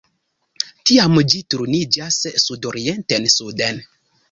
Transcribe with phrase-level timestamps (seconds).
[0.89, 3.83] Tiam ĝi turniĝas sudorienten-suden.